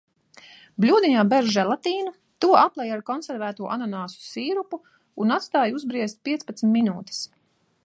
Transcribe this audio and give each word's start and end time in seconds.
Bļodiņā 0.85 1.25
ber 1.33 1.49
želatīnu, 1.57 2.13
to 2.45 2.49
aplej 2.61 2.95
ar 2.95 3.03
konservēto 3.11 3.69
ananasu 3.77 4.25
sīrupu 4.31 4.81
un 5.27 5.37
atstāj 5.39 5.77
uzbriest 5.81 6.21
piecpadsmit 6.31 6.75
minūtes. 6.79 7.25